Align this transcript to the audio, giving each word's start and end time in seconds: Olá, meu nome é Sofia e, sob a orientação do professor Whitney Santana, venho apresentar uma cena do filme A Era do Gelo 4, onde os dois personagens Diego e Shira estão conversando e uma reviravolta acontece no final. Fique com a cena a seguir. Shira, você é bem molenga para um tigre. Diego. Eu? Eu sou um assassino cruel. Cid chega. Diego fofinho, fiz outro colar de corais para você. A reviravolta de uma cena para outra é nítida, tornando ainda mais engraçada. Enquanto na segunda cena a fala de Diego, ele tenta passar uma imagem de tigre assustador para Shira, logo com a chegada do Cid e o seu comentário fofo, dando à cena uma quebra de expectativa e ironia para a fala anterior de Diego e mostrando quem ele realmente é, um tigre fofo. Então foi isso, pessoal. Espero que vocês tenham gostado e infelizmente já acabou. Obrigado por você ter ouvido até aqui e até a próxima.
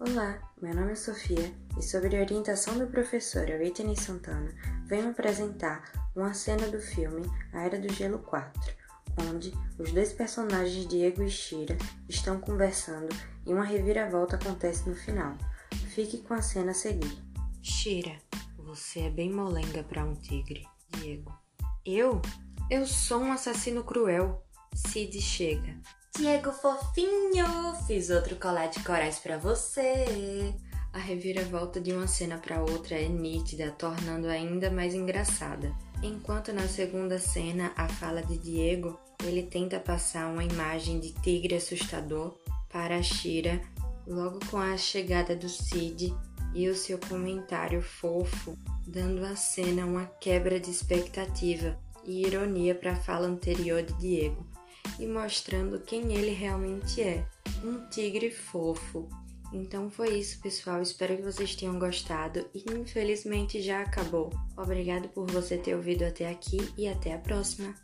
Olá, 0.00 0.38
meu 0.62 0.72
nome 0.76 0.92
é 0.92 0.94
Sofia 0.94 1.52
e, 1.76 1.82
sob 1.82 2.06
a 2.06 2.20
orientação 2.20 2.78
do 2.78 2.86
professor 2.86 3.48
Whitney 3.48 3.96
Santana, 3.96 4.54
venho 4.86 5.10
apresentar 5.10 5.90
uma 6.14 6.32
cena 6.34 6.68
do 6.68 6.80
filme 6.80 7.28
A 7.52 7.62
Era 7.62 7.80
do 7.80 7.92
Gelo 7.92 8.20
4, 8.20 8.60
onde 9.28 9.52
os 9.76 9.90
dois 9.90 10.12
personagens 10.12 10.86
Diego 10.86 11.24
e 11.24 11.28
Shira 11.28 11.76
estão 12.08 12.40
conversando 12.40 13.08
e 13.44 13.52
uma 13.52 13.64
reviravolta 13.64 14.36
acontece 14.36 14.88
no 14.88 14.94
final. 14.94 15.36
Fique 15.92 16.18
com 16.18 16.34
a 16.34 16.42
cena 16.42 16.70
a 16.70 16.74
seguir. 16.74 17.18
Shira, 17.60 18.18
você 18.56 19.00
é 19.00 19.10
bem 19.10 19.32
molenga 19.32 19.82
para 19.82 20.04
um 20.04 20.14
tigre. 20.14 20.64
Diego. 20.90 21.36
Eu? 21.84 22.22
Eu 22.70 22.86
sou 22.86 23.20
um 23.20 23.32
assassino 23.32 23.82
cruel. 23.82 24.46
Cid 24.76 25.20
chega. 25.20 25.76
Diego 26.18 26.50
fofinho, 26.50 27.46
fiz 27.86 28.10
outro 28.10 28.34
colar 28.34 28.66
de 28.66 28.82
corais 28.82 29.20
para 29.20 29.38
você. 29.38 30.52
A 30.92 30.98
reviravolta 30.98 31.80
de 31.80 31.92
uma 31.92 32.08
cena 32.08 32.38
para 32.38 32.60
outra 32.60 32.96
é 32.96 33.08
nítida, 33.08 33.70
tornando 33.70 34.26
ainda 34.26 34.68
mais 34.68 34.94
engraçada. 34.94 35.72
Enquanto 36.02 36.52
na 36.52 36.66
segunda 36.66 37.20
cena 37.20 37.70
a 37.76 37.88
fala 37.88 38.20
de 38.20 38.36
Diego, 38.36 38.98
ele 39.22 39.44
tenta 39.44 39.78
passar 39.78 40.26
uma 40.26 40.42
imagem 40.42 40.98
de 40.98 41.12
tigre 41.12 41.54
assustador 41.54 42.36
para 42.68 43.00
Shira, 43.00 43.62
logo 44.04 44.40
com 44.50 44.56
a 44.56 44.76
chegada 44.76 45.36
do 45.36 45.48
Cid 45.48 46.12
e 46.52 46.68
o 46.68 46.74
seu 46.74 46.98
comentário 46.98 47.80
fofo, 47.80 48.58
dando 48.84 49.24
à 49.24 49.36
cena 49.36 49.86
uma 49.86 50.06
quebra 50.06 50.58
de 50.58 50.68
expectativa 50.68 51.78
e 52.04 52.26
ironia 52.26 52.74
para 52.74 52.94
a 52.94 52.96
fala 52.96 53.28
anterior 53.28 53.84
de 53.84 53.92
Diego 53.94 54.57
e 54.98 55.06
mostrando 55.06 55.80
quem 55.80 56.14
ele 56.14 56.32
realmente 56.32 57.02
é, 57.02 57.24
um 57.64 57.86
tigre 57.88 58.30
fofo. 58.30 59.08
Então 59.52 59.90
foi 59.90 60.18
isso, 60.18 60.40
pessoal. 60.40 60.82
Espero 60.82 61.16
que 61.16 61.22
vocês 61.22 61.54
tenham 61.54 61.78
gostado 61.78 62.44
e 62.54 62.64
infelizmente 62.72 63.62
já 63.62 63.80
acabou. 63.80 64.30
Obrigado 64.56 65.08
por 65.08 65.30
você 65.30 65.56
ter 65.56 65.74
ouvido 65.74 66.04
até 66.04 66.28
aqui 66.28 66.58
e 66.76 66.86
até 66.86 67.14
a 67.14 67.18
próxima. 67.18 67.74